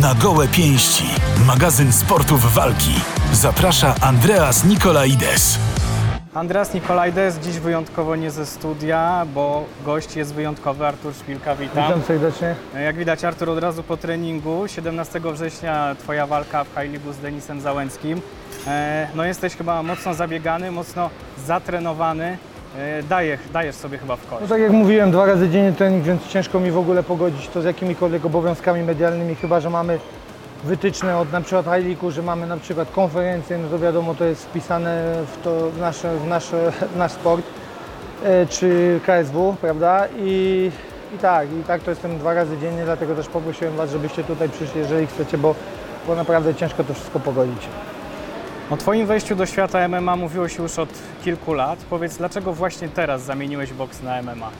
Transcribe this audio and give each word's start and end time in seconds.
na 0.00 0.14
gołe 0.14 0.48
pięści. 0.48 1.04
Magazyn 1.46 1.92
sportów 1.92 2.54
walki. 2.54 2.90
Zaprasza 3.32 3.94
Andreas 4.00 4.64
Nikolaides. 4.64 5.58
Andreas 6.34 6.74
Nikolajdes, 6.74 7.38
dziś 7.38 7.58
wyjątkowo 7.58 8.16
nie 8.16 8.30
ze 8.30 8.46
studia, 8.46 9.26
bo 9.34 9.64
gość 9.84 10.16
jest 10.16 10.34
wyjątkowy, 10.34 10.86
Artur 10.86 11.14
Szpilka, 11.14 11.56
witam. 11.56 11.84
Witam 11.84 12.02
serdecznie. 12.02 12.54
Jak 12.84 12.96
widać 12.96 13.24
Artur 13.24 13.50
od 13.50 13.58
razu 13.58 13.82
po 13.82 13.96
treningu, 13.96 14.64
17 14.68 15.20
września 15.32 15.96
Twoja 15.98 16.26
walka 16.26 16.64
w 16.64 16.68
High 16.68 16.92
League 16.92 17.12
z 17.12 17.18
Denisem 17.18 17.60
Załęckim. 17.60 18.20
E, 18.66 19.08
No 19.14 19.24
jesteś 19.24 19.56
chyba 19.56 19.82
mocno 19.82 20.14
zabiegany, 20.14 20.70
mocno 20.72 21.10
zatrenowany, 21.46 22.38
dajesz, 23.08 23.40
dajesz 23.52 23.76
sobie 23.76 23.98
chyba 23.98 24.16
w 24.16 24.26
kość. 24.26 24.42
No 24.42 24.48
tak 24.48 24.60
jak 24.60 24.72
mówiłem, 24.72 25.10
dwa 25.10 25.26
razy 25.26 25.48
dziennie 25.48 25.72
trening, 25.72 26.04
więc 26.04 26.26
ciężko 26.28 26.60
mi 26.60 26.70
w 26.70 26.78
ogóle 26.78 27.02
pogodzić 27.02 27.48
to 27.48 27.62
z 27.62 27.64
jakimikolwiek 27.64 28.26
obowiązkami 28.26 28.82
medialnymi, 28.82 29.34
chyba 29.34 29.60
że 29.60 29.70
mamy 29.70 29.98
wytyczne 30.64 31.18
od 31.18 31.32
na 31.32 31.40
przykład 31.40 31.66
że 32.08 32.22
mamy 32.22 32.46
na 32.46 32.56
przykład 32.56 32.90
konferencję, 32.90 33.58
no 33.58 33.68
to 33.68 33.78
wiadomo, 33.78 34.14
to 34.14 34.24
jest 34.24 34.44
wpisane 34.44 35.14
w, 35.26 35.44
to, 35.44 35.70
w, 35.70 35.78
nasze, 35.78 36.16
w, 36.16 36.26
nasze, 36.26 36.72
w 36.94 36.96
nasz 36.96 37.12
sport, 37.12 37.46
e, 38.24 38.46
czy 38.46 39.00
KSW, 39.06 39.56
prawda? 39.60 40.06
I, 40.18 40.70
I 41.14 41.18
tak, 41.18 41.48
i 41.52 41.64
tak 41.64 41.82
to 41.82 41.90
jestem 41.90 42.18
dwa 42.18 42.34
razy 42.34 42.58
dziennie, 42.58 42.84
dlatego 42.84 43.14
też 43.14 43.28
poprosiłem 43.28 43.76
Was, 43.76 43.90
żebyście 43.90 44.24
tutaj 44.24 44.48
przyszli, 44.48 44.80
jeżeli 44.80 45.06
chcecie, 45.06 45.38
bo, 45.38 45.54
bo 46.06 46.14
naprawdę 46.14 46.54
ciężko 46.54 46.84
to 46.84 46.94
wszystko 46.94 47.20
pogodzić. 47.20 47.68
O 48.70 48.76
Twoim 48.76 49.06
wejściu 49.06 49.36
do 49.36 49.46
świata 49.46 49.88
MMA 49.88 50.16
mówiło 50.16 50.48
się 50.48 50.62
już 50.62 50.78
od 50.78 50.88
kilku 51.24 51.54
lat. 51.54 51.78
Powiedz, 51.78 52.16
dlaczego 52.16 52.52
właśnie 52.52 52.88
teraz 52.88 53.22
zamieniłeś 53.22 53.72
boks 53.72 54.02
na 54.02 54.22
MMA? 54.22 54.50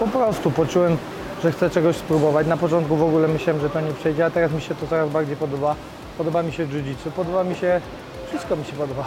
Po 0.00 0.06
prostu 0.06 0.50
poczułem, 0.50 0.96
że 1.42 1.52
chcę 1.52 1.70
czegoś 1.70 1.96
spróbować. 1.96 2.46
Na 2.46 2.56
początku 2.56 2.96
w 2.96 3.02
ogóle 3.02 3.28
myślałem, 3.28 3.62
że 3.62 3.70
to 3.70 3.80
nie 3.80 3.92
przejdzie, 3.92 4.26
a 4.26 4.30
teraz 4.30 4.52
mi 4.52 4.60
się 4.60 4.74
to 4.74 4.86
coraz 4.86 5.10
bardziej 5.10 5.36
podoba. 5.36 5.74
Podoba 6.18 6.42
mi 6.42 6.52
się 6.52 6.66
jiu-jitsu, 6.66 7.10
podoba 7.16 7.44
mi 7.44 7.54
się, 7.54 7.80
wszystko 8.28 8.56
mi 8.56 8.64
się 8.64 8.72
podoba. 8.72 9.04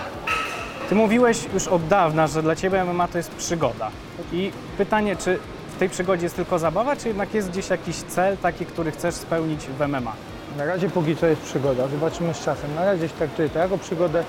Ty 0.89 0.95
mówiłeś 0.95 1.45
już 1.53 1.67
od 1.67 1.87
dawna, 1.87 2.27
że 2.27 2.41
dla 2.41 2.55
Ciebie 2.55 2.83
MMA 2.83 3.07
to 3.07 3.17
jest 3.17 3.31
przygoda. 3.31 3.89
I 4.31 4.51
pytanie, 4.77 5.15
czy 5.15 5.39
w 5.75 5.79
tej 5.79 5.89
przygodzie 5.89 6.23
jest 6.23 6.35
tylko 6.35 6.59
zabawa, 6.59 6.95
czy 6.95 7.07
jednak 7.07 7.33
jest 7.33 7.51
gdzieś 7.51 7.69
jakiś 7.69 7.95
cel 7.95 8.37
taki, 8.37 8.65
który 8.65 8.91
chcesz 8.91 9.15
spełnić 9.15 9.67
w 9.79 9.87
MMA? 9.87 10.13
Na 10.57 10.65
razie 10.65 10.89
póki 10.89 11.15
co 11.15 11.25
jest 11.27 11.41
przygoda, 11.41 11.87
zobaczymy 11.87 12.33
z 12.33 12.39
czasem. 12.45 12.75
Na 12.75 12.85
razie 12.85 13.07
się 13.07 13.13
traktuję 13.13 13.49
to 13.49 13.59
jako 13.59 13.77
przygodę. 13.77 14.23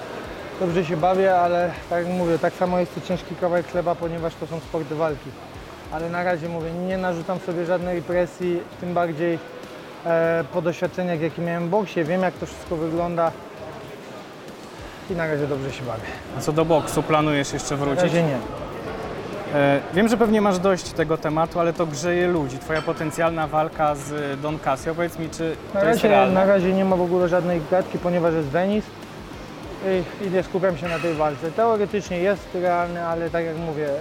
Dobrze 0.61 0.85
się 0.85 0.97
bawię, 0.97 1.35
ale 1.39 1.71
tak 1.91 2.07
jak 2.07 2.15
mówię, 2.17 2.39
tak 2.39 2.55
samo 2.55 2.79
jest 2.79 2.95
to 2.95 3.01
ciężki 3.01 3.35
kawałek 3.41 3.71
chleba, 3.71 3.95
ponieważ 3.95 4.35
to 4.35 4.47
są 4.47 4.61
sporty 4.61 4.95
walki. 4.95 5.31
Ale 5.93 6.11
na 6.11 6.23
razie 6.25 6.49
mówię, 6.49 6.73
nie 6.73 6.99
narzucam 6.99 7.39
sobie 7.39 7.67
żadnej 7.67 8.03
presji, 8.03 8.61
tym 8.81 8.95
bardziej 8.95 9.39
e, 10.07 10.45
po 10.53 10.63
doświadczeniach, 10.63 11.21
jakie 11.21 11.43
miałem 11.43 11.67
w 11.67 11.71
boksie. 11.71 12.05
Wiem, 12.05 12.23
jak 12.23 12.35
to 12.35 12.47
wszystko 12.47 12.77
wygląda 12.77 13.33
i 15.11 15.15
na 15.15 15.27
razie 15.27 15.47
dobrze 15.47 15.73
się 15.73 15.85
bawię. 15.85 16.03
A 16.39 16.41
co 16.41 16.53
do 16.53 16.65
boksu, 16.65 17.03
planujesz 17.03 17.53
jeszcze 17.53 17.77
Na 17.77 17.85
wrócić? 17.85 18.03
razie 18.03 18.23
nie. 18.23 18.39
E, 19.57 19.81
Wiem, 19.95 20.09
że 20.09 20.17
pewnie 20.17 20.41
masz 20.41 20.59
dość 20.59 20.93
tego 20.93 21.17
tematu, 21.19 21.61
ale 21.61 21.73
to 21.73 21.87
grzeje 21.87 22.27
ludzi. 22.29 22.59
Twoja 22.59 22.83
potencjalna 22.83 23.47
walka 23.47 23.95
z 23.95 24.41
Don 24.41 24.59
Casio. 24.59 24.95
Powiedz 24.95 25.19
mi, 25.19 25.31
czy 25.31 25.57
Na 25.75 25.81
to 25.81 25.87
jest 25.87 25.99
razie, 25.99 26.09
realne? 26.09 26.35
na 26.35 26.47
razie 26.47 26.73
nie 26.73 26.85
ma 26.85 26.97
w 26.97 27.01
ogóle 27.03 27.29
żadnej 27.29 27.61
gadki, 27.71 27.99
ponieważ 27.99 28.34
jest 28.34 28.49
Denis 28.49 28.84
i, 30.27 30.31
nie 30.31 30.43
skupiam 30.43 30.77
się 30.79 30.89
na 30.89 30.99
tej 30.99 31.15
walce. 31.15 31.51
Teoretycznie 31.53 32.19
jest 32.19 32.49
realny, 32.55 33.07
ale 33.07 33.31
tak 33.31 33.45
jak 33.45 33.57
mówię, 33.57 33.89
e, 33.89 33.97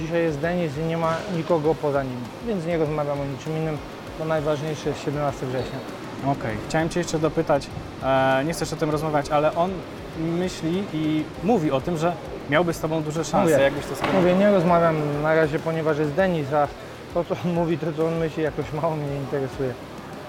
dzisiaj 0.00 0.22
jest 0.22 0.38
Denis 0.38 0.72
i 0.78 0.80
nie 0.88 0.96
ma 0.96 1.14
nikogo 1.36 1.74
poza 1.74 2.02
nim, 2.02 2.20
więc 2.46 2.66
nie 2.66 2.78
rozmawiam 2.78 3.20
o 3.20 3.24
niczym 3.24 3.56
innym. 3.56 3.78
To 4.18 4.24
najważniejsze 4.24 4.88
jest 4.88 5.04
17 5.04 5.46
września. 5.46 5.78
Okej, 6.26 6.56
chciałem 6.68 6.88
Cię 6.88 7.00
jeszcze 7.00 7.18
dopytać, 7.18 7.66
e, 8.02 8.42
nie 8.44 8.52
chcesz 8.52 8.72
o 8.72 8.76
tym 8.76 8.90
rozmawiać, 8.90 9.30
ale 9.30 9.54
on 9.54 9.70
myśli 10.18 10.84
i 10.92 11.24
mówi 11.44 11.70
o 11.70 11.80
tym, 11.80 11.96
że 11.96 12.12
miałby 12.50 12.72
z 12.74 12.80
Tobą 12.80 13.02
duże 13.02 13.24
szanse. 13.24 13.52
Mówię. 13.52 13.64
Jakbyś 13.64 13.86
to 13.86 13.94
skomentował? 13.94 14.22
Mówię, 14.22 14.34
nie 14.34 14.50
rozmawiam 14.50 15.22
na 15.22 15.34
razie, 15.34 15.58
ponieważ 15.58 15.98
jest 15.98 16.12
Denis, 16.12 16.52
a 16.52 16.68
to 17.14 17.24
co 17.24 17.36
on 17.44 17.52
mówi, 17.52 17.78
to 17.78 17.86
co 17.96 18.06
on 18.06 18.18
myśli 18.18 18.42
jakoś 18.42 18.72
mało 18.72 18.96
mnie 18.96 19.16
interesuje. 19.16 19.72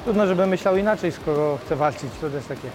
Trudno, 0.03 0.27
żeby 0.27 0.47
myślał 0.47 0.77
inaczej, 0.77 1.11
skoro 1.11 1.57
chce 1.65 1.75
walczyć, 1.75 2.09
to 2.21 2.27
jest 2.27 2.47
takie 2.47 2.67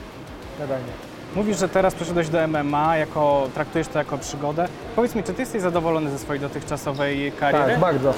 gadanie. 0.58 0.92
Mówisz, 1.36 1.58
że 1.58 1.68
teraz 1.68 1.94
przeszedłeś 1.94 2.28
do 2.28 2.48
MMA, 2.48 2.96
jako, 2.96 3.48
traktujesz 3.54 3.88
to 3.88 3.98
jako 3.98 4.18
przygodę. 4.18 4.68
Powiedz 4.96 5.14
mi, 5.14 5.22
czy 5.22 5.34
Ty 5.34 5.42
jesteś 5.42 5.62
zadowolony 5.62 6.10
ze 6.10 6.18
swojej 6.18 6.40
dotychczasowej 6.40 7.32
kariery? 7.32 7.72
Tak, 7.72 7.80
bardzo. 7.80 8.14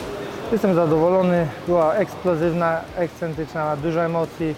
Jestem 0.53 0.75
zadowolony. 0.75 1.47
Była 1.67 1.95
eksplozywna, 1.95 2.81
ekscentryczna, 2.97 3.77
dużo 3.77 4.05
emocji. 4.05 4.55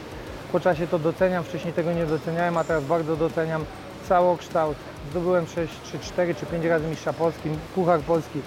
Po 0.53 0.61
czasie 0.61 0.87
to 0.87 0.99
doceniam, 0.99 1.45
wcześniej 1.45 1.73
tego 1.73 1.93
nie 1.93 2.07
doceniałem, 2.07 2.57
a 2.57 2.65
teraz 2.65 2.85
bardzo 2.85 3.17
doceniam 3.17 3.65
całokształt. 4.11 4.77
Zdobyłem 5.11 5.47
6, 5.47 5.73
czy 5.93 5.99
4, 5.99 6.35
czy 6.35 6.47
5 6.47 6.65
razy 6.65 6.87
mistrza 6.87 7.13
Polski, 7.13 7.49
Puchar 7.75 8.01
Polski. 8.01 8.41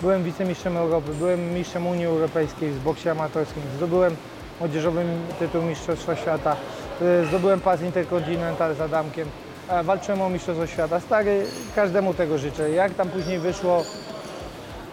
Byłem 0.00 0.24
wicemistrzem 0.24 0.76
Europy, 0.76 1.10
byłem 1.14 1.54
mistrzem 1.54 1.86
Unii 1.86 2.06
Europejskiej 2.06 2.70
w 2.70 2.82
boksie 2.82 3.08
amatorskim. 3.08 3.62
Zdobyłem 3.76 4.16
młodzieżowy 4.60 5.04
tytuł 5.38 5.62
Mistrzostwa 5.62 6.16
Świata. 6.16 6.56
Y, 7.22 7.26
Zdobyłem 7.26 7.60
pas 7.60 7.82
Intercontinental 7.82 8.74
z 8.74 8.80
Adamkiem. 8.80 9.28
E, 9.68 9.82
Walczyłem 9.82 10.22
o 10.22 10.28
Mistrzostwo 10.28 10.66
Świata. 10.66 11.00
Stary, 11.00 11.44
każdemu 11.74 12.14
tego 12.14 12.38
życzę. 12.38 12.70
Jak 12.70 12.94
tam 12.94 13.08
później 13.08 13.38
wyszło, 13.38 13.82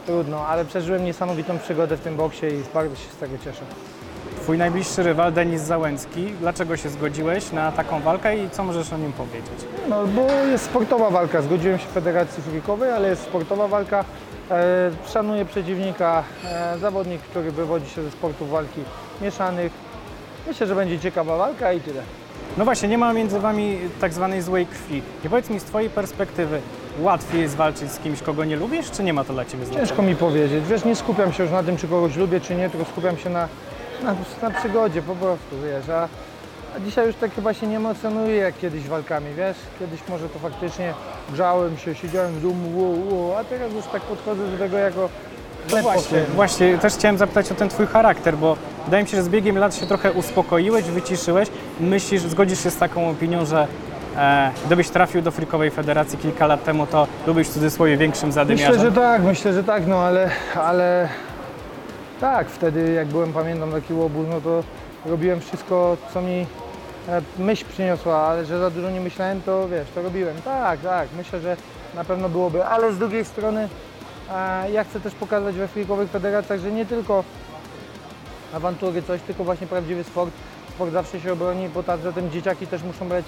Trudno, 0.06 0.48
ale 0.48 0.66
przeżyłem 0.66 1.06
niesamowitą 1.06 1.60
przygodę 1.60 1.98
w 1.98 2.02
tym 2.02 2.16
boksie 2.16 2.46
i 2.46 2.64
bardzo 2.74 2.96
się 2.96 3.10
z 3.12 3.18
tego 3.18 3.38
cieszę. 3.38 3.62
Twój 4.48 4.58
najbliższy 4.58 5.04
rywal, 5.04 5.34
Denis 5.34 5.62
Załęcki. 5.62 6.26
Dlaczego 6.40 6.78
się 6.78 6.90
zgodziłeś 6.90 7.52
na 7.52 7.72
taką 7.72 8.02
walkę 8.02 8.38
i 8.38 8.50
co 8.50 8.64
możesz 8.64 8.94
o 8.94 8.98
nim 8.98 9.14
powiedzieć? 9.14 9.66
No 9.90 10.08
bo 10.08 10.28
jest 10.52 10.66
sportowa 10.66 11.10
walka, 11.10 11.42
zgodziłem 11.42 11.80
się 11.80 11.86
w 11.88 11.92
Federacji 11.92 12.44
Frikowej, 12.44 12.92
ale 12.92 13.10
jest 13.10 13.22
sportowa 13.22 13.68
walka. 13.68 14.06
E, 14.52 14.92
szanuję 15.08 15.46
przeciwnika, 15.46 16.24
e, 16.46 16.78
zawodnik, 16.80 17.22
który 17.22 17.52
wywodzi 17.52 17.90
się 17.90 18.04
ze 18.04 18.12
sportów 18.12 18.50
walki 18.50 18.82
mieszanych. 19.22 19.72
Myślę, 20.48 20.68
że 20.68 20.76
będzie 20.76 21.00
ciekawa 21.00 21.38
walka 21.38 21.74
i 21.74 21.80
tyle. 21.80 22.02
No 22.58 22.66
właśnie, 22.66 22.90
nie 22.90 22.98
ma 22.98 23.14
między 23.14 23.40
Wami 23.40 23.78
tak 24.02 24.14
zwanej 24.14 24.42
złej 24.42 24.66
krwi. 24.66 25.02
I 25.26 25.30
powiedz 25.30 25.50
mi 25.50 25.60
z 25.60 25.64
Twojej 25.64 25.90
perspektywy, 25.90 26.62
łatwiej 27.00 27.42
jest 27.42 27.56
walczyć 27.56 27.92
z 27.92 28.00
kimś, 28.00 28.22
kogo 28.22 28.46
nie 28.46 28.56
lubisz, 28.56 28.92
czy 28.92 29.04
nie 29.04 29.14
ma 29.14 29.24
to 29.24 29.34
dla 29.34 29.46
Ciebie 29.46 29.66
znaczenia? 29.66 29.88
Ciężko 29.88 30.02
mi 30.02 30.16
powiedzieć. 30.16 30.64
Wiesz, 30.66 30.86
nie 30.86 30.96
skupiam 30.96 31.34
się 31.34 31.44
już 31.44 31.52
na 31.52 31.64
tym, 31.64 31.78
czy 31.78 31.88
kogoś 31.88 32.16
lubię, 32.16 32.42
czy 32.42 32.56
nie, 32.56 32.70
tylko 32.70 32.86
skupiam 32.92 33.18
się 33.18 33.30
na, 33.30 33.48
na, 34.04 34.16
na 34.50 34.60
przygodzie 34.60 35.02
po 35.02 35.16
prostu, 35.16 35.56
wiesz. 35.64 35.90
A, 35.90 36.08
a 36.76 36.80
dzisiaj 36.80 37.08
już 37.08 37.16
tak 37.16 37.32
chyba 37.32 37.54
się 37.54 37.68
nie 37.68 37.78
emocjonuję 37.78 38.36
jak 38.36 38.58
kiedyś 38.58 38.88
walkami, 38.88 39.34
wiesz. 39.38 39.58
Kiedyś 39.80 40.00
może 40.10 40.30
to 40.30 40.40
faktycznie 40.40 40.94
grzałem 41.34 41.78
się, 41.78 41.96
siedziałem 41.96 42.34
w 42.34 42.42
domu, 42.42 42.82
wow, 42.82 43.20
wow, 43.20 43.38
a 43.38 43.44
teraz 43.44 43.74
już 43.74 43.86
tak 43.86 44.02
podchodzę 44.02 44.48
do 44.52 44.58
tego 44.58 44.78
jako 44.78 45.10
No 45.72 45.82
właśnie, 45.82 46.24
właśnie, 46.36 46.78
też 46.78 46.94
chciałem 46.94 47.18
zapytać 47.18 47.52
o 47.52 47.56
ten 47.56 47.70
Twój 47.70 47.88
charakter, 47.88 48.38
bo 48.38 48.58
wydaje 48.86 49.04
mi 49.04 49.10
się, 49.10 49.18
że 49.18 49.24
z 49.24 49.30
biegiem 49.30 49.58
lat 49.58 49.76
się 49.76 49.86
trochę 49.86 50.12
uspokoiłeś, 50.12 50.84
wyciszyłeś. 50.86 51.50
Myślisz, 51.80 52.22
zgodzisz 52.22 52.64
się 52.64 52.72
z 52.72 52.78
taką 52.78 53.10
opinią, 53.10 53.46
że 53.46 53.68
e, 54.18 54.52
gdybyś 54.66 54.90
trafił 54.90 55.22
do 55.22 55.32
Frikowej 55.32 55.72
Federacji 55.72 56.18
kilka 56.18 56.48
lat 56.48 56.64
temu, 56.64 56.88
to 56.88 57.08
byłbyś 57.26 57.48
w 57.48 57.54
cudzysłowie 57.54 57.98
większym 57.98 58.32
zadymiarzem? 58.32 58.72
Myślę, 58.72 58.86
że 58.90 58.96
tak, 58.96 59.22
myślę, 59.24 59.54
że 59.54 59.64
tak, 59.64 59.88
no 59.88 60.00
ale, 60.00 60.30
ale 60.56 61.10
tak, 62.22 62.50
wtedy 62.50 62.94
jak 62.94 63.08
byłem, 63.08 63.34
pamiętam 63.34 63.72
taki 63.72 63.94
łobuz, 63.94 64.28
no 64.30 64.42
to 64.42 64.64
robiłem 65.06 65.42
wszystko, 65.42 65.98
co 66.14 66.22
mi 66.22 66.46
e, 67.08 67.22
myśl 67.40 67.66
przyniosła, 67.66 68.18
ale 68.18 68.46
że 68.46 68.60
za 68.60 68.70
dużo 68.70 68.92
nie 68.92 69.02
myślałem, 69.02 69.42
to 69.42 69.68
wiesz, 69.70 69.88
to 69.96 70.02
robiłem. 70.02 70.42
Tak, 70.42 70.80
tak, 70.80 71.10
myślę, 71.18 71.40
że 71.40 71.58
na 71.96 72.04
pewno 72.04 72.30
byłoby, 72.30 72.66
ale 72.66 72.94
z 72.94 72.98
drugiej 72.98 73.26
strony 73.26 73.70
e, 74.32 74.72
ja 74.72 74.84
chcę 74.84 75.00
też 75.00 75.16
pokazać 75.16 75.56
we 75.56 75.68
frikowych 75.68 76.10
federacjach, 76.10 76.60
że 76.60 76.72
nie 76.72 76.86
tylko 76.86 77.24
awantury, 78.54 79.02
coś, 79.02 79.22
tylko 79.22 79.44
właśnie 79.44 79.68
prawdziwy 79.68 80.04
sport. 80.04 80.32
Sport 80.70 80.92
zawsze 80.92 81.20
się 81.20 81.34
obroni, 81.34 81.70
bo 81.70 81.84
tak 81.84 82.00
zatem 82.00 82.32
dzieciaki 82.32 82.68
też 82.68 82.84
muszą 82.84 83.08
brać 83.08 83.26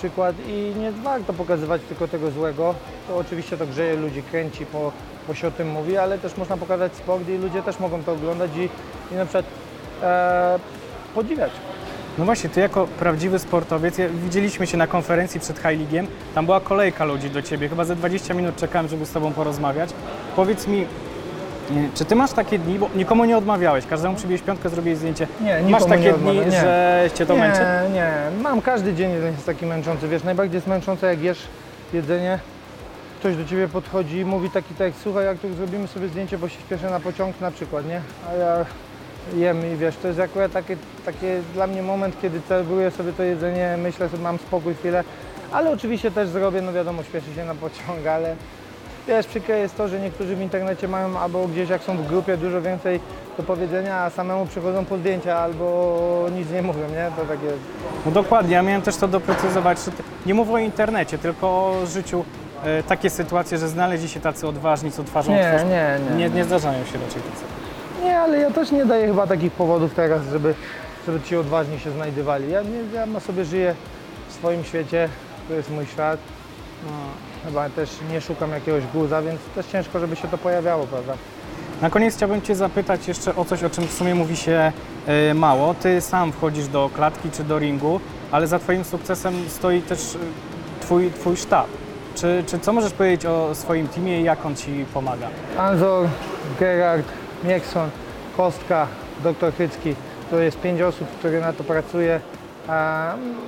przykład 0.00 0.36
i 0.48 0.72
nie 0.78 0.92
warto 0.92 1.32
pokazywać 1.32 1.82
tylko 1.88 2.08
tego 2.08 2.30
złego. 2.30 2.74
To 3.08 3.16
oczywiście 3.16 3.56
to 3.56 3.66
grzeje 3.66 3.96
ludzi, 3.96 4.22
kręci, 4.22 4.66
bo, 4.72 4.92
bo 5.28 5.34
się 5.34 5.48
o 5.48 5.50
tym 5.50 5.70
mówi, 5.70 5.96
ale 5.96 6.18
też 6.18 6.36
można 6.36 6.56
pokazać 6.56 6.94
sport 6.94 7.28
i 7.28 7.38
ludzie 7.38 7.62
też 7.62 7.80
mogą 7.80 8.02
to 8.02 8.12
oglądać 8.12 8.50
i, 8.56 8.68
i 9.14 9.16
na 9.16 9.24
przykład 9.24 9.44
e, 10.02 10.58
podziwiać. 11.14 11.52
No 12.18 12.24
właśnie, 12.24 12.50
ty 12.50 12.60
jako 12.60 12.86
prawdziwy 12.86 13.38
sportowiec, 13.38 13.96
widzieliśmy 14.24 14.66
się 14.66 14.76
na 14.76 14.86
konferencji 14.86 15.40
przed 15.40 15.56
High 15.56 15.64
League'iem, 15.64 16.06
tam 16.34 16.46
była 16.46 16.60
kolejka 16.60 17.04
ludzi 17.04 17.30
do 17.30 17.42
ciebie, 17.42 17.68
chyba 17.68 17.84
ze 17.84 17.96
20 17.96 18.34
minut 18.34 18.56
czekałem, 18.56 18.88
żeby 18.88 19.06
z 19.06 19.12
tobą 19.12 19.32
porozmawiać. 19.32 19.90
Powiedz 20.36 20.66
mi, 20.66 20.86
czy 21.94 22.04
ty 22.04 22.16
masz 22.16 22.32
takie 22.32 22.58
dni, 22.58 22.78
bo 22.78 22.88
nikomu 22.94 23.24
nie 23.24 23.38
odmawiałeś, 23.38 23.86
każdemu 23.86 24.14
przybiłeś 24.16 24.42
piątkę, 24.42 24.68
zrobiłeś 24.68 24.98
zdjęcie. 24.98 25.26
Nie, 25.40 25.62
Masz 25.70 25.84
takie 25.84 26.12
dni, 26.12 26.36
nie. 26.36 26.50
że 26.50 27.10
cię 27.14 27.26
to 27.26 27.34
nie, 27.34 27.40
męczy? 27.40 27.60
Nie, 27.92 28.12
mam 28.42 28.60
każdy 28.62 28.94
dzień 28.94 29.10
jeden 29.12 29.32
jest 29.32 29.46
taki 29.46 29.66
męczący. 29.66 30.08
Wiesz, 30.08 30.24
najbardziej 30.24 30.54
jest 30.54 30.66
męczące 30.66 31.06
jak 31.06 31.20
jesz 31.22 31.38
jedzenie, 31.92 32.38
ktoś 33.20 33.36
do 33.36 33.44
ciebie 33.44 33.68
podchodzi 33.68 34.16
i 34.16 34.24
mówi 34.24 34.50
taki 34.50 34.74
tekst, 34.74 35.00
słuchaj, 35.02 35.24
jak 35.24 35.38
tu 35.38 35.54
zrobimy 35.54 35.88
sobie 35.88 36.08
zdjęcie, 36.08 36.38
bo 36.38 36.48
się 36.48 36.60
śpieszę 36.60 36.90
na 36.90 37.00
pociąg 37.00 37.40
na 37.40 37.50
przykład, 37.50 37.86
nie? 37.86 38.00
A 38.30 38.34
ja 38.34 38.64
jem 39.36 39.72
i 39.74 39.76
wiesz, 39.76 39.96
to 39.96 40.08
jest 40.08 40.20
akurat 40.20 40.52
taki, 40.52 40.72
takie 41.06 41.40
dla 41.54 41.66
mnie 41.66 41.82
moment, 41.82 42.16
kiedy 42.22 42.40
celuję 42.48 42.90
sobie 42.90 43.12
to 43.12 43.22
jedzenie, 43.22 43.76
myślę 43.82 44.08
sobie, 44.08 44.22
mam 44.22 44.38
spokój 44.38 44.74
chwilę, 44.74 45.04
ale 45.52 45.70
oczywiście 45.70 46.10
też 46.10 46.28
zrobię, 46.28 46.62
no 46.62 46.72
wiadomo, 46.72 47.02
śpieszy 47.02 47.34
się 47.34 47.44
na 47.44 47.54
pociąg, 47.54 48.06
ale 48.06 48.36
wiesz, 49.08 49.26
przykre 49.26 49.58
jest 49.58 49.76
to, 49.76 49.88
że 49.88 50.00
niektórzy 50.00 50.36
w 50.36 50.40
internecie 50.40 50.88
mają 50.88 51.18
albo 51.18 51.46
gdzieś 51.48 51.70
jak 51.70 51.82
są 51.82 51.96
w 51.96 52.06
grupie 52.06 52.36
dużo 52.36 52.62
więcej 52.62 53.00
do 53.36 53.42
powiedzenia, 53.42 53.96
a 54.02 54.10
samemu 54.10 54.46
przychodzą 54.46 54.84
po 54.84 54.96
zdjęcia 54.98 55.38
albo 55.38 56.26
nic 56.36 56.50
nie 56.50 56.62
mówią, 56.62 56.80
nie? 56.88 57.10
To 57.16 57.22
takie 57.22 57.46
No 58.06 58.12
dokładnie, 58.12 58.54
ja 58.54 58.62
miałem 58.62 58.82
też 58.82 58.96
to 58.96 59.08
doprecyzować. 59.08 59.78
Nie 60.26 60.34
mówię 60.34 60.52
o 60.52 60.58
internecie, 60.58 61.18
tylko 61.18 61.46
o 61.46 61.86
życiu. 61.86 62.24
E, 62.64 62.82
takie 62.82 63.10
sytuacje, 63.10 63.58
że 63.58 63.68
znaleźli 63.68 64.08
się 64.08 64.20
tacy 64.20 64.48
odważni, 64.48 64.90
co 64.92 65.04
twarzą 65.04 65.32
w 65.32 65.34
Nie, 65.34 65.42
twarz. 65.48 65.62
nie, 65.64 65.98
nie. 66.10 66.16
Nie, 66.16 66.30
nie 66.30 66.44
zdarzają 66.44 66.84
się 66.84 66.92
raczej 66.92 67.22
tacy. 67.22 67.44
Nie, 68.04 68.18
ale 68.18 68.38
ja 68.38 68.50
też 68.50 68.70
nie 68.72 68.86
daję 68.86 69.06
chyba 69.06 69.26
takich 69.26 69.52
powodów 69.52 69.94
teraz, 69.94 70.22
żeby, 70.32 70.54
żeby 71.06 71.20
ci 71.20 71.36
odważni 71.36 71.78
się 71.80 71.90
znajdywali. 71.90 72.50
Ja, 72.50 72.62
nie, 72.62 72.94
ja 72.94 73.06
ma 73.06 73.20
sobie 73.20 73.44
żyję 73.44 73.74
w 74.28 74.32
swoim 74.32 74.64
świecie, 74.64 75.08
to 75.48 75.54
jest 75.54 75.70
mój 75.70 75.86
świat. 75.86 76.18
No, 76.86 76.90
chyba 77.44 77.68
też 77.70 77.90
nie 78.12 78.20
szukam 78.20 78.50
jakiegoś 78.50 78.86
guza, 78.86 79.22
więc 79.22 79.40
też 79.54 79.66
ciężko, 79.66 79.98
żeby 80.00 80.16
się 80.16 80.28
to 80.28 80.38
pojawiało, 80.38 80.86
prawda? 80.86 81.12
Na 81.82 81.90
koniec 81.90 82.16
chciałbym 82.16 82.42
Cię 82.42 82.54
zapytać 82.54 83.08
jeszcze 83.08 83.36
o 83.36 83.44
coś, 83.44 83.64
o 83.64 83.70
czym 83.70 83.86
w 83.86 83.92
sumie 83.92 84.14
mówi 84.14 84.36
się 84.36 84.72
e, 85.06 85.34
mało. 85.34 85.74
Ty 85.74 86.00
sam 86.00 86.32
wchodzisz 86.32 86.68
do 86.68 86.90
klatki 86.94 87.30
czy 87.30 87.44
do 87.44 87.58
ringu, 87.58 88.00
ale 88.30 88.46
za 88.46 88.58
Twoim 88.58 88.84
sukcesem 88.84 89.34
stoi 89.48 89.82
też 89.82 90.14
e, 90.14 90.18
Twój, 90.80 91.10
twój 91.10 91.36
sztab. 91.36 91.66
Czy, 92.14 92.44
czy 92.46 92.58
co 92.58 92.72
możesz 92.72 92.92
powiedzieć 92.92 93.26
o 93.26 93.54
swoim 93.54 93.88
teamie 93.88 94.20
i 94.20 94.24
jak 94.24 94.46
on 94.46 94.56
Ci 94.56 94.84
pomaga? 94.94 95.26
Anzor, 95.58 96.08
Gerard, 96.60 97.06
Miekson, 97.44 97.90
Kostka, 98.36 98.86
doktor 99.24 99.54
Hycki. 99.54 99.94
To 100.30 100.38
jest 100.38 100.60
pięć 100.60 100.80
osób, 100.80 101.08
które 101.18 101.40
na 101.40 101.52
to 101.52 101.64
pracuje. 101.64 102.20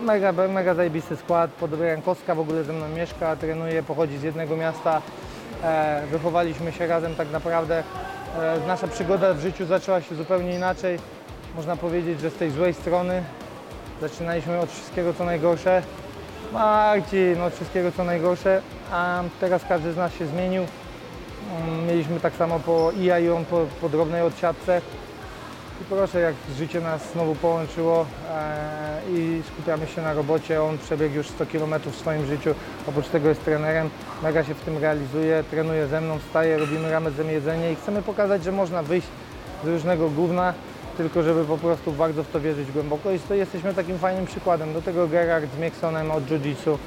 Mega, 0.02 0.32
mega 0.32 0.74
zajebisty 0.74 1.16
skład. 1.16 1.50
Podobnie 1.50 1.98
Kostka 2.04 2.34
w 2.34 2.40
ogóle 2.40 2.64
ze 2.64 2.72
mną 2.72 2.88
mieszka, 2.88 3.36
trenuje, 3.36 3.82
pochodzi 3.82 4.18
z 4.18 4.22
jednego 4.22 4.56
miasta. 4.56 5.02
E, 5.64 6.02
wychowaliśmy 6.10 6.72
się 6.72 6.86
razem 6.86 7.14
tak 7.14 7.30
naprawdę. 7.30 7.82
E, 8.38 8.66
nasza 8.66 8.88
przygoda 8.88 9.34
w 9.34 9.40
życiu 9.40 9.66
zaczęła 9.66 10.00
się 10.00 10.14
zupełnie 10.14 10.54
inaczej. 10.54 10.98
Można 11.56 11.76
powiedzieć, 11.76 12.20
że 12.20 12.30
z 12.30 12.34
tej 12.34 12.50
złej 12.50 12.74
strony. 12.74 13.22
Zaczynaliśmy 14.00 14.58
od 14.58 14.70
wszystkiego 14.70 15.14
co 15.14 15.24
najgorsze. 15.24 15.82
Marcin, 16.52 17.40
od 17.40 17.54
wszystkiego 17.54 17.92
co 17.92 18.04
najgorsze, 18.04 18.62
a 18.92 19.22
teraz 19.40 19.62
każdy 19.68 19.92
z 19.92 19.96
nas 19.96 20.14
się 20.14 20.26
zmienił. 20.26 20.66
Mm, 21.62 21.86
Mieliśmy 21.86 22.20
tak 22.20 22.34
samo 22.34 22.60
po 22.60 22.90
i 22.90 23.04
ja 23.04 23.18
i 23.18 23.28
on 23.28 23.44
po, 23.44 23.66
po 23.80 23.88
drobnej 23.88 24.22
odsiadce. 24.22 24.80
I 25.80 25.84
proszę, 25.84 26.20
jak 26.20 26.34
życie 26.56 26.80
nas 26.80 27.12
znowu 27.12 27.34
połączyło 27.34 28.06
e, 28.30 28.91
i 29.10 29.42
skupiamy 29.52 29.86
się 29.86 30.02
na 30.02 30.12
robocie. 30.12 30.62
On 30.62 30.78
przebiegł 30.78 31.14
już 31.14 31.28
100 31.28 31.46
km 31.46 31.74
w 31.92 31.96
swoim 31.96 32.26
życiu, 32.26 32.54
oprócz 32.86 33.08
tego 33.08 33.28
jest 33.28 33.44
trenerem. 33.44 33.90
Mega 34.22 34.44
się 34.44 34.54
w 34.54 34.60
tym 34.60 34.78
realizuje, 34.78 35.44
trenuje 35.50 35.86
ze 35.86 36.00
mną, 36.00 36.18
wstaje, 36.18 36.58
robimy 36.58 36.90
razem 36.90 37.28
jedzenie 37.28 37.72
i 37.72 37.76
chcemy 37.76 38.02
pokazać, 38.02 38.44
że 38.44 38.52
można 38.52 38.82
wyjść 38.82 39.08
z 39.64 39.68
różnego 39.68 40.10
gówna, 40.10 40.54
tylko 40.96 41.22
żeby 41.22 41.44
po 41.44 41.58
prostu 41.58 41.92
bardzo 41.92 42.22
w 42.24 42.28
to 42.28 42.40
wierzyć 42.40 42.72
głęboko. 42.72 43.12
I 43.12 43.18
to 43.18 43.34
jesteśmy 43.34 43.74
takim 43.74 43.98
fajnym 43.98 44.26
przykładem. 44.26 44.72
Do 44.72 44.82
tego 44.82 45.08
Gerard 45.08 45.54
z 45.56 45.58
Mieksonem 45.58 46.10
od 46.10 46.24
Jiu-Jitsu. 46.24 46.78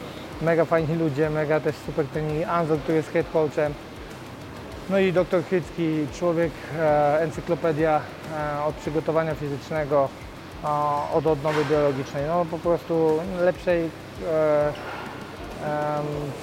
Mega 0.41 0.65
fajni 0.65 0.95
ludzie, 0.95 1.29
mega 1.29 1.59
też 1.59 1.75
super 1.85 2.05
treningi. 2.05 2.43
Anzo, 2.43 2.77
który 2.77 2.97
jest 2.97 3.09
head 3.09 3.25
coachem. 3.33 3.73
No 4.89 4.99
i 4.99 5.13
doktor 5.13 5.43
Chycki, 5.43 6.07
człowiek, 6.13 6.51
e, 6.79 7.19
encyklopedia 7.19 8.01
e, 8.59 8.63
od 8.63 8.75
przygotowania 8.75 9.35
fizycznego, 9.35 10.09
od 11.13 11.27
odnowy 11.27 11.65
biologicznej. 11.65 12.23
No 12.27 12.45
po 12.45 12.57
prostu 12.57 13.19
lepszej 13.39 13.89
e, 14.27 14.71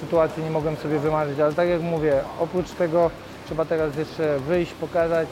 sytuacji 0.00 0.42
nie 0.42 0.50
mogłem 0.50 0.76
sobie 0.76 0.98
wymarzyć, 0.98 1.40
ale 1.40 1.54
tak 1.54 1.68
jak 1.68 1.80
mówię, 1.80 2.20
oprócz 2.40 2.70
tego 2.70 3.10
trzeba 3.46 3.64
teraz 3.64 3.96
jeszcze 3.96 4.38
wyjść, 4.38 4.72
pokazać, 4.72 5.28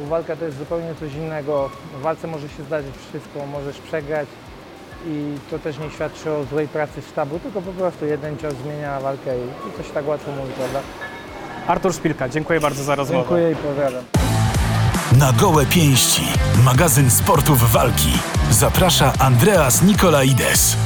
bo 0.00 0.06
walka 0.06 0.36
to 0.36 0.44
jest 0.44 0.58
zupełnie 0.58 0.94
coś 1.00 1.14
innego. 1.14 1.70
W 1.98 2.02
walce 2.02 2.26
może 2.26 2.48
się 2.48 2.62
zdarzyć 2.62 2.94
wszystko, 3.08 3.46
możesz 3.46 3.78
przegrać 3.78 4.28
i 5.06 5.34
to 5.50 5.58
też 5.58 5.78
nie 5.78 5.90
świadczy 5.90 6.32
o 6.32 6.44
złej 6.44 6.68
pracy 6.68 7.02
sztabu, 7.02 7.38
tylko 7.38 7.62
po 7.62 7.72
prostu 7.72 8.06
jeden 8.06 8.38
cios 8.38 8.54
zmienia 8.54 9.00
walkę 9.00 9.30
i, 9.38 9.80
i 9.80 9.84
się 9.84 9.92
tak 9.94 10.08
łatwo 10.08 10.30
mówi, 10.32 10.52
prawda? 10.52 10.80
Artur 11.66 11.94
Szpilka, 11.94 12.28
dziękuję 12.28 12.60
bardzo 12.60 12.84
za 12.84 12.94
rozmowę. 12.94 13.20
Dziękuję 13.20 13.52
i 13.52 13.56
pozdrawiam. 13.56 14.37
Na 15.12 15.32
gołe 15.32 15.66
pięści. 15.66 16.22
Magazyn 16.64 17.10
sportów 17.10 17.72
walki. 17.72 18.12
Zaprasza 18.50 19.12
Andreas 19.18 19.82
Nikolaides. 19.82 20.76